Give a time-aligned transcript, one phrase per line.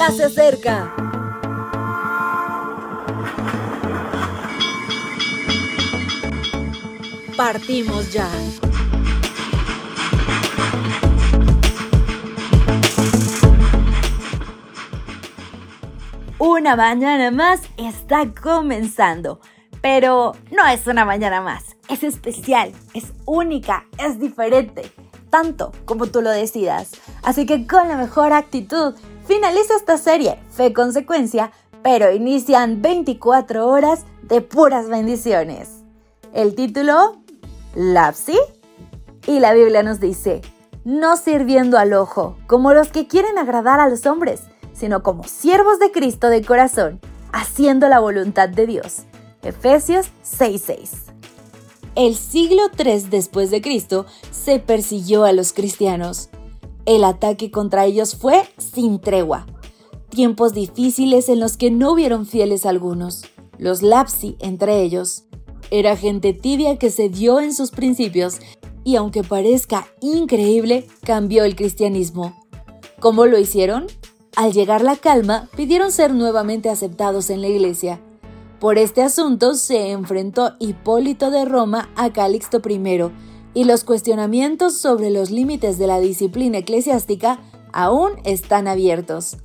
[0.00, 0.94] ya se acerca.
[7.36, 8.26] Partimos ya.
[16.38, 19.40] Una mañana más está comenzando.
[19.82, 24.92] Pero no es una mañana más, es especial, es única, es diferente,
[25.30, 26.90] tanto como tú lo decidas.
[27.22, 28.94] Así que con la mejor actitud,
[29.26, 35.70] finaliza esta serie, Fe Consecuencia, pero inician 24 horas de puras bendiciones.
[36.34, 37.16] El título,
[37.74, 38.38] Lapsi.
[39.26, 40.40] Y la Biblia nos dice,
[40.84, 44.42] no sirviendo al ojo, como los que quieren agradar a los hombres,
[44.72, 47.00] sino como siervos de Cristo de corazón,
[47.32, 49.02] haciendo la voluntad de Dios.
[49.42, 51.10] Efesios 6:6.
[51.96, 56.28] El siglo III después de Cristo se persiguió a los cristianos.
[56.86, 59.46] El ataque contra ellos fue sin tregua.
[60.08, 63.22] Tiempos difíciles en los que no hubieron fieles algunos.
[63.58, 65.24] Los lapsi entre ellos.
[65.70, 68.38] Era gente tibia que se dio en sus principios
[68.84, 72.34] y aunque parezca increíble, cambió el cristianismo.
[72.98, 73.86] ¿Cómo lo hicieron?
[74.36, 78.00] Al llegar la calma, pidieron ser nuevamente aceptados en la iglesia.
[78.60, 83.10] Por este asunto se enfrentó Hipólito de Roma a Calixto I,
[83.54, 87.40] y los cuestionamientos sobre los límites de la disciplina eclesiástica
[87.72, 89.38] aún están abiertos.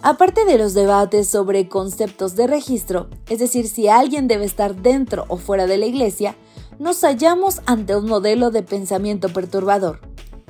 [0.00, 5.26] Aparte de los debates sobre conceptos de registro, es decir, si alguien debe estar dentro
[5.28, 6.34] o fuera de la iglesia,
[6.78, 10.00] nos hallamos ante un modelo de pensamiento perturbador,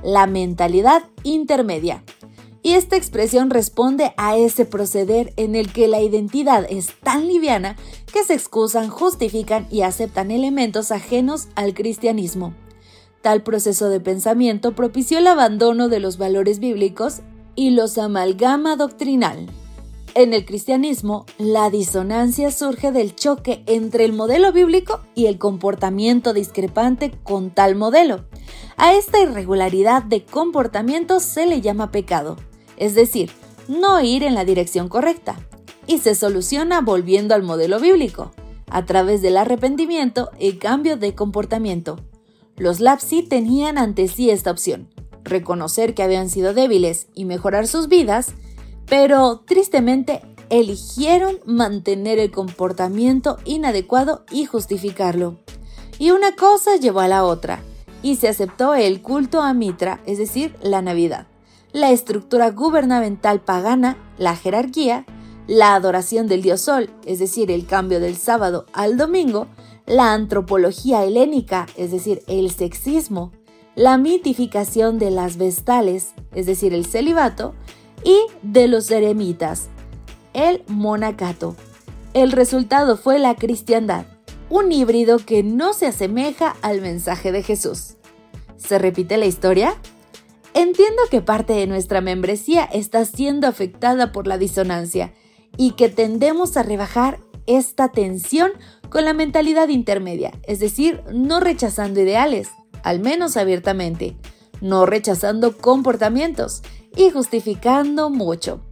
[0.04, 2.04] la mentalidad intermedia,
[2.64, 7.76] y esta expresión responde a ese proceder en el que la identidad es tan liviana
[8.10, 12.54] que se excusan, justifican y aceptan elementos ajenos al cristianismo.
[13.20, 17.20] Tal proceso de pensamiento propició el abandono de los valores bíblicos
[17.54, 19.46] y los amalgama doctrinal.
[20.14, 26.32] En el cristianismo, la disonancia surge del choque entre el modelo bíblico y el comportamiento
[26.32, 28.24] discrepante con tal modelo.
[28.78, 32.38] A esta irregularidad de comportamiento se le llama pecado
[32.76, 33.30] es decir,
[33.68, 35.36] no ir en la dirección correcta,
[35.86, 38.32] y se soluciona volviendo al modelo bíblico,
[38.68, 42.00] a través del arrepentimiento y cambio de comportamiento.
[42.56, 44.88] Los Lapsi tenían ante sí esta opción,
[45.22, 48.32] reconocer que habían sido débiles y mejorar sus vidas,
[48.86, 55.38] pero tristemente eligieron mantener el comportamiento inadecuado y justificarlo.
[55.98, 57.62] Y una cosa llevó a la otra,
[58.02, 61.26] y se aceptó el culto a Mitra, es decir, la Navidad
[61.74, 65.04] la estructura gubernamental pagana, la jerarquía,
[65.48, 69.48] la adoración del dios Sol, es decir, el cambio del sábado al domingo,
[69.84, 73.32] la antropología helénica, es decir, el sexismo,
[73.74, 77.56] la mitificación de las vestales, es decir, el celibato,
[78.04, 79.68] y de los eremitas,
[80.32, 81.56] el monacato.
[82.12, 84.06] El resultado fue la cristiandad,
[84.48, 87.94] un híbrido que no se asemeja al mensaje de Jesús.
[88.56, 89.74] ¿Se repite la historia?
[90.64, 95.12] Entiendo que parte de nuestra membresía está siendo afectada por la disonancia
[95.58, 98.50] y que tendemos a rebajar esta tensión
[98.88, 102.48] con la mentalidad intermedia, es decir, no rechazando ideales,
[102.82, 104.16] al menos abiertamente,
[104.62, 106.62] no rechazando comportamientos
[106.96, 108.62] y justificando mucho.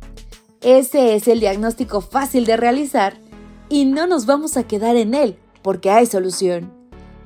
[0.62, 3.18] Ese es el diagnóstico fácil de realizar
[3.68, 6.72] y no nos vamos a quedar en él porque hay solución.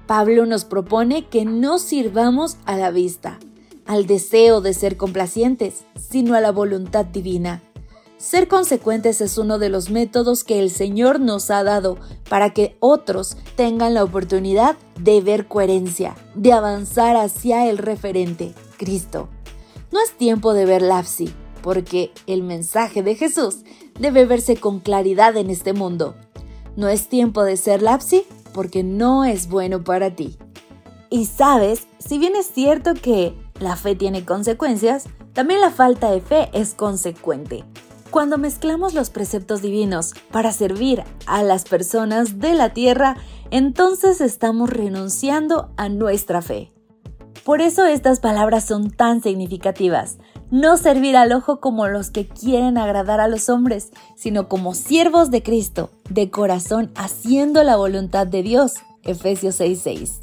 [0.09, 3.39] Pablo nos propone que no sirvamos a la vista,
[3.87, 7.63] al deseo de ser complacientes, sino a la voluntad divina.
[8.19, 11.99] Ser consecuentes es uno de los métodos que el Señor nos ha dado
[12.31, 19.29] para que otros tengan la oportunidad de ver coherencia, de avanzar hacia el referente, Cristo.
[19.93, 21.33] No es tiempo de ver lapsi,
[21.63, 23.59] porque el mensaje de Jesús
[24.01, 26.15] debe verse con claridad en este mundo.
[26.75, 28.25] No es tiempo de ser lapsi,
[28.55, 30.39] porque no es bueno para ti.
[31.11, 36.21] Y sabes, si bien es cierto que la fe tiene consecuencias, también la falta de
[36.21, 37.65] fe es consecuente.
[38.11, 43.17] Cuando mezclamos los preceptos divinos para servir a las personas de la tierra,
[43.51, 46.73] entonces estamos renunciando a nuestra fe.
[47.45, 50.19] Por eso estas palabras son tan significativas.
[50.51, 55.31] No servir al ojo como los que quieren agradar a los hombres, sino como siervos
[55.31, 58.75] de Cristo, de corazón haciendo la voluntad de Dios.
[59.03, 60.21] Efesios 6:6.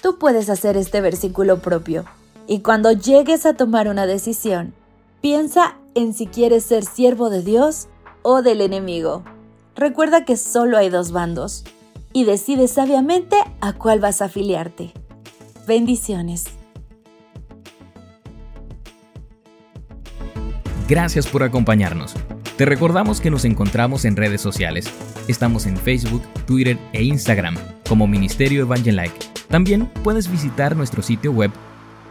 [0.00, 2.04] Tú puedes hacer este versículo propio.
[2.48, 4.72] Y cuando llegues a tomar una decisión,
[5.20, 7.88] piensa en si quieres ser siervo de Dios
[8.22, 9.24] o del enemigo.
[9.74, 11.64] Recuerda que solo hay dos bandos
[12.12, 14.92] y decide sabiamente a cuál vas a afiliarte.
[15.66, 16.44] Bendiciones.
[20.88, 22.14] Gracias por acompañarnos.
[22.56, 24.86] Te recordamos que nos encontramos en redes sociales.
[25.26, 27.56] Estamos en Facebook, Twitter e Instagram
[27.88, 29.18] como Ministerio Evangelike.
[29.48, 31.50] También puedes visitar nuestro sitio web